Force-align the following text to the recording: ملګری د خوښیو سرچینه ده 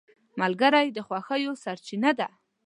ملګری 0.41 0.87
د 0.93 0.97
خوښیو 1.07 1.53
سرچینه 1.63 2.11
ده 2.19 2.27